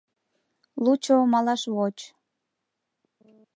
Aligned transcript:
—Лучо 0.83 1.15
малаш 1.31 1.61
воч. 1.75 1.97